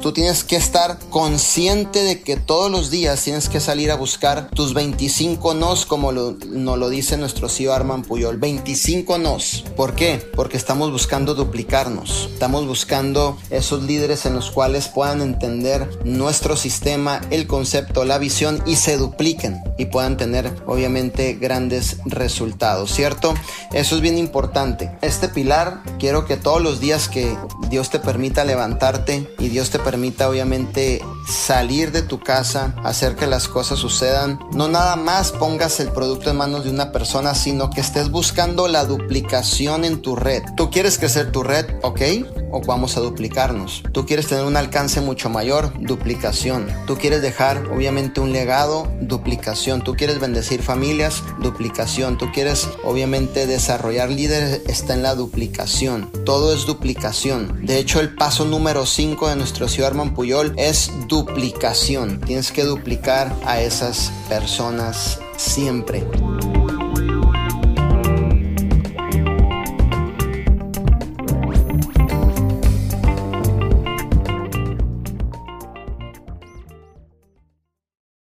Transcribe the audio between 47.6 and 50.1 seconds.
obviamente un legado, duplicación. Tú